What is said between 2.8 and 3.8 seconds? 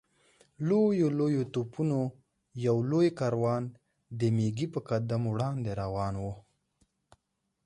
لوی کاروان